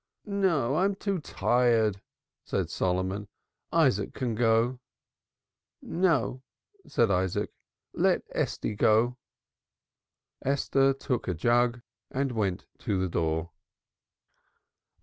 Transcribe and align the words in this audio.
"No, 0.25 0.77
I'm 0.77 0.95
too 0.95 1.19
tired," 1.19 2.01
said 2.43 2.71
Solomon. 2.71 3.27
"Isaac 3.71 4.15
can 4.15 4.33
go." 4.33 4.79
"No," 5.79 6.41
said 6.87 7.11
Isaac. 7.11 7.51
"Let 7.93 8.23
Estie 8.33 8.73
go." 8.75 9.17
Esther 10.41 10.93
took 10.93 11.27
a 11.27 11.35
jug 11.35 11.83
and 12.09 12.31
went 12.31 12.65
to 12.79 12.99
the 12.99 13.09
door. 13.09 13.51